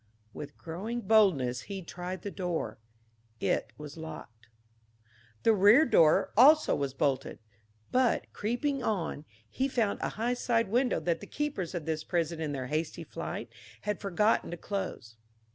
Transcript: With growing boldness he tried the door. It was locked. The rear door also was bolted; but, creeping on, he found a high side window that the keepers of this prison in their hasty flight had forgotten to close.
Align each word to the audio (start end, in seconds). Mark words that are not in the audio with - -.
With 0.33 0.57
growing 0.57 1.01
boldness 1.01 1.61
he 1.69 1.83
tried 1.83 2.23
the 2.23 2.31
door. 2.31 2.79
It 3.39 3.71
was 3.77 3.97
locked. 3.97 4.47
The 5.43 5.53
rear 5.53 5.85
door 5.85 6.31
also 6.35 6.73
was 6.75 6.95
bolted; 6.95 7.37
but, 7.91 8.25
creeping 8.33 8.81
on, 8.81 9.25
he 9.47 9.67
found 9.67 9.99
a 10.01 10.09
high 10.17 10.33
side 10.33 10.69
window 10.69 10.99
that 11.01 11.19
the 11.19 11.27
keepers 11.27 11.75
of 11.75 11.85
this 11.85 12.03
prison 12.03 12.41
in 12.41 12.51
their 12.51 12.65
hasty 12.65 13.03
flight 13.03 13.53
had 13.81 14.01
forgotten 14.01 14.49
to 14.49 14.57
close. 14.57 15.17